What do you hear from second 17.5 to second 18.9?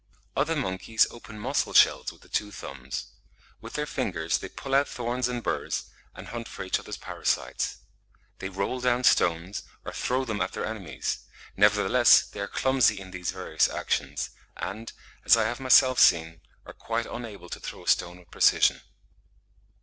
throw a stone with precision.